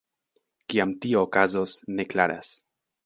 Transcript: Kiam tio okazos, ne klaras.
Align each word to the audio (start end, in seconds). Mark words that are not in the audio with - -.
Kiam 0.73 0.95
tio 1.05 1.21
okazos, 1.29 1.77
ne 1.99 2.07
klaras. 2.15 2.51